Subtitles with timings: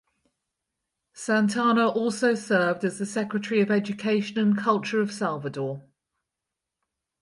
[1.13, 5.83] Santana also served as the Secretary of Education and Culture of Salvador.